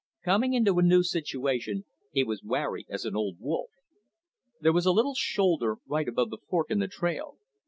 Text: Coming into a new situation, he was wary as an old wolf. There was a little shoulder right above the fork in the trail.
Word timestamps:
Coming 0.25 0.53
into 0.55 0.79
a 0.79 0.81
new 0.81 1.03
situation, 1.03 1.85
he 2.11 2.23
was 2.23 2.41
wary 2.43 2.87
as 2.89 3.05
an 3.05 3.15
old 3.15 3.37
wolf. 3.39 3.69
There 4.59 4.73
was 4.73 4.87
a 4.87 4.91
little 4.91 5.13
shoulder 5.13 5.77
right 5.85 6.07
above 6.07 6.31
the 6.31 6.39
fork 6.49 6.71
in 6.71 6.79
the 6.79 6.87
trail. 6.87 7.37